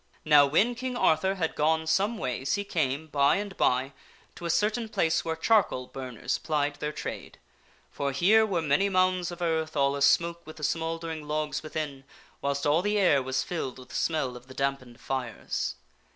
[0.25, 3.93] Now when King Arthur had gone some ways he came, by and by,
[4.33, 7.37] to a certain place where charcoal burners plied their trade.
[7.91, 12.03] For here were many mounds of earth, all a smoke with the smouldering logs within,
[12.41, 15.75] whilst all the air was filled with the smell of the dampened fires.